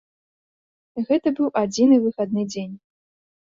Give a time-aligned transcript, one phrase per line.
[1.09, 2.75] Гэта быў адзіны выхадны дзень.